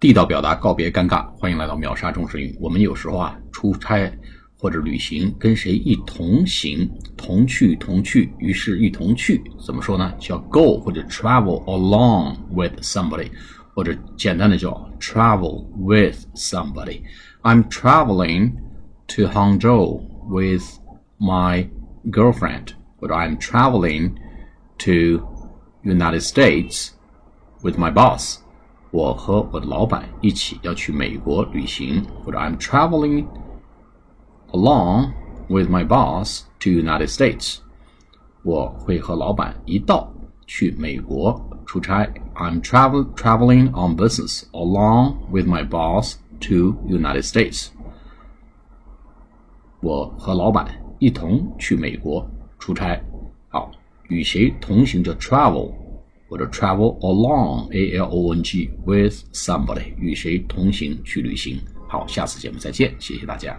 [0.00, 2.56] 地道表达告别尴尬，欢迎来到秒杀中式英语。
[2.58, 4.10] 我们有时候啊出差
[4.58, 10.10] 或者旅行，跟谁一同行，同去同去，于是一同去，怎么说呢？
[10.18, 13.28] 叫 go 或者 travel along with somebody，
[13.74, 17.02] 或者简单的叫 travel with somebody。
[17.42, 18.52] I'm traveling
[19.08, 20.64] to Hangzhou with
[21.18, 21.68] my
[22.10, 24.12] girlfriend，或者 I'm traveling
[24.78, 25.22] to
[25.84, 26.88] United States
[27.60, 28.38] with my boss。
[28.91, 33.25] 我和我的老板一起要去美国旅行，或者 I'm traveling
[34.51, 35.11] along
[35.49, 37.57] with my boss to United States。
[38.43, 40.13] 我会和老板一道
[40.45, 42.07] 去美国出差。
[42.35, 47.69] I'm travel traveling on business along with my boss to United States。
[49.81, 50.67] 我和老板
[50.99, 52.25] 一同去美国
[52.59, 53.01] 出差。
[53.49, 53.71] 好，
[54.07, 55.73] 与谁同行叫 travel。
[56.30, 61.60] 或者 travel along a l o n g with somebody 与谁同行去旅行。
[61.88, 63.58] 好，下次节目再见，谢谢大家。